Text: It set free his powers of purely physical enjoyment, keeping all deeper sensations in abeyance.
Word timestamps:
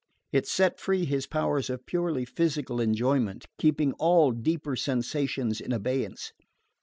It 0.31 0.47
set 0.47 0.79
free 0.79 1.05
his 1.05 1.27
powers 1.27 1.69
of 1.69 1.85
purely 1.85 2.25
physical 2.25 2.81
enjoyment, 2.81 3.45
keeping 3.59 3.93
all 3.99 4.31
deeper 4.31 4.75
sensations 4.75 5.61
in 5.61 5.71
abeyance. 5.71 6.31